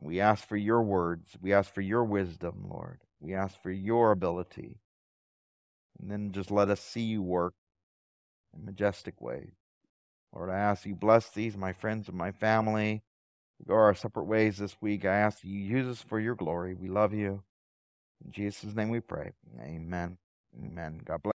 [0.00, 1.36] We ask for your words.
[1.40, 3.00] We ask for your wisdom, Lord.
[3.18, 4.78] We ask for your ability.
[6.00, 7.54] And then just let us see you work
[8.56, 9.52] in majestic ways.
[10.34, 13.02] Lord, I ask you bless these, my friends and my family.
[13.58, 15.04] We go our separate ways this week.
[15.04, 16.74] I ask you use us for your glory.
[16.74, 17.42] We love you.
[18.24, 19.32] In Jesus' name we pray.
[19.60, 20.18] Amen.
[20.58, 21.00] Amen.
[21.04, 21.28] God bless.